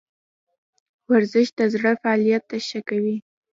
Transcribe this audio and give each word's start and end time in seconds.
ورزش 1.09 1.47
د 1.59 1.59
زړه 1.73 1.91
فعالیت 2.01 2.45
ښه 2.67 2.79
کوي 2.89 3.17